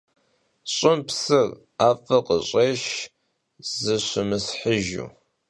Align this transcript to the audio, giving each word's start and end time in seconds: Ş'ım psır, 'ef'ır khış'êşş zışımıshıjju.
Ş'ım 0.73 0.99
psır, 1.07 1.49
'ef'ır 1.79 2.21
khış'êşş 2.27 2.85
zışımıshıjju. 3.79 5.05